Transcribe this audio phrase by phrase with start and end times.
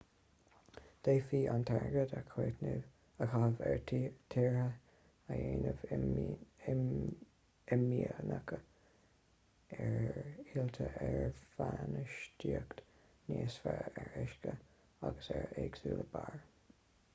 [1.05, 2.85] d'fhéadfaí an t-airgead a chaitheamh
[3.25, 3.33] ar
[3.91, 7.11] thithe a dhéanamh
[7.75, 10.09] imdhíonach ar
[10.47, 12.83] thuilte ar bhainistíocht
[13.29, 14.55] níos fearr ar uisce
[15.11, 16.41] agus ar éagsúlú barr